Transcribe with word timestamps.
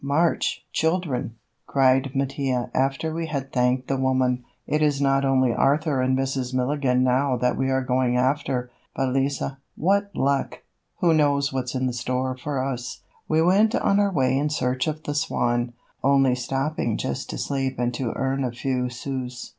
March! 0.03 0.65
Children!" 0.73 1.35
cried 1.67 2.09
Mattia 2.15 2.71
after 2.73 3.13
we 3.13 3.27
had 3.27 3.53
thanked 3.53 3.87
the 3.87 3.97
woman. 3.99 4.43
"It 4.65 4.81
is 4.81 4.99
not 4.99 5.23
only 5.23 5.53
Arthur 5.53 6.01
and 6.01 6.17
Mrs. 6.17 6.55
Milligan 6.55 7.03
now 7.03 7.37
that 7.37 7.55
we 7.55 7.69
are 7.69 7.83
going 7.83 8.17
after, 8.17 8.71
but 8.95 9.13
Lise. 9.13 9.43
What 9.75 10.09
luck! 10.15 10.63
Who 11.01 11.13
knows 11.13 11.53
what's 11.53 11.75
in 11.75 11.93
store 11.93 12.35
for 12.35 12.65
us!" 12.65 13.03
We 13.27 13.43
went 13.43 13.75
on 13.75 13.99
our 13.99 14.11
way 14.11 14.35
in 14.35 14.49
search 14.49 14.87
of 14.87 15.03
the 15.03 15.13
Swan, 15.13 15.73
only 16.03 16.33
stopping 16.33 16.97
just 16.97 17.29
to 17.29 17.37
sleep 17.37 17.77
and 17.77 17.93
to 17.93 18.11
earn 18.15 18.43
a 18.43 18.51
few 18.51 18.89
sous. 18.89 19.49